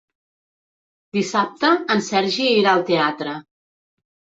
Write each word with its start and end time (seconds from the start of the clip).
Dissabte 1.19 1.71
en 1.97 2.03
Sergi 2.09 2.51
irà 2.59 2.77
al 2.77 2.87
teatre. 2.93 3.41